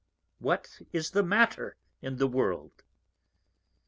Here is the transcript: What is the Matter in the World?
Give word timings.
What 0.39 0.79
is 0.91 1.11
the 1.11 1.21
Matter 1.21 1.77
in 2.01 2.15
the 2.17 2.25
World? 2.27 2.81